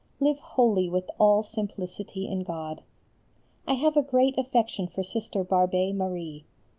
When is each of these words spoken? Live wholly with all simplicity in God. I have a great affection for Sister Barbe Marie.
Live 0.19 0.39
wholly 0.39 0.89
with 0.89 1.11
all 1.19 1.43
simplicity 1.43 2.25
in 2.27 2.39
God. 2.41 2.81
I 3.67 3.75
have 3.75 3.95
a 3.95 4.01
great 4.01 4.35
affection 4.35 4.87
for 4.87 5.03
Sister 5.03 5.43
Barbe 5.43 5.93
Marie. 5.93 6.43